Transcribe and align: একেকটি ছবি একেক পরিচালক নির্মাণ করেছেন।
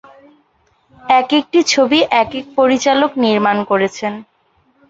একেকটি 1.13 1.59
ছবি 1.71 1.99
একেক 2.21 2.45
পরিচালক 2.57 3.11
নির্মাণ 3.23 3.57
করেছেন। 3.69 4.13